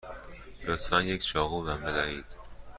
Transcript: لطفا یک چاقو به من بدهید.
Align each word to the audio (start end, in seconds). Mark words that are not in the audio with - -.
لطفا 0.63 1.01
یک 1.01 1.21
چاقو 1.25 1.63
به 1.63 1.75
من 1.75 1.81
بدهید. 1.83 2.25